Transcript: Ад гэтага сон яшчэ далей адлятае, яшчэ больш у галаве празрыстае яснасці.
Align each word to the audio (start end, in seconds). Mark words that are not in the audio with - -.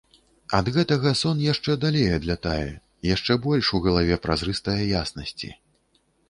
Ад 0.59 0.69
гэтага 0.75 1.11
сон 1.19 1.43
яшчэ 1.53 1.75
далей 1.83 2.07
адлятае, 2.17 2.71
яшчэ 3.09 3.37
больш 3.45 3.71
у 3.81 3.83
галаве 3.85 4.19
празрыстае 4.25 4.79
яснасці. 5.05 5.53